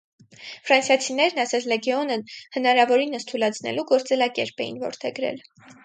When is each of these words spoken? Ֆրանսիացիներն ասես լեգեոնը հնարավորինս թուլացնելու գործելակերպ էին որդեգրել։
Ֆրանսիացիներն 0.69 1.41
ասես 1.43 1.67
լեգեոնը 1.73 2.17
հնարավորինս 2.57 3.31
թուլացնելու 3.33 3.89
գործելակերպ 3.95 4.65
էին 4.69 4.85
որդեգրել։ 4.89 5.43